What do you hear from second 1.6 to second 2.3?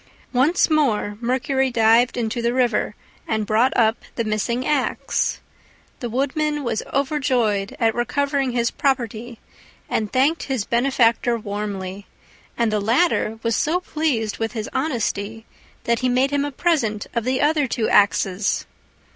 dived